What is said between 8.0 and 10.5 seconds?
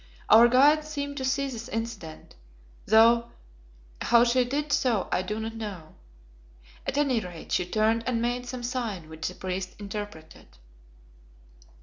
and made some sign which the priest interpreted.